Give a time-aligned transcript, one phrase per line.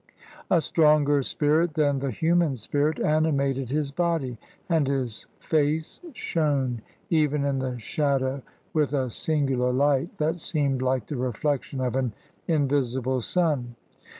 [0.49, 6.81] A stronger spirit than the human spirit animated his body, and his face shone,
[7.11, 8.41] even in the shadow,
[8.73, 12.13] with a singular Kght, that seemed like the reflection of an
[12.47, 13.75] in visible sun.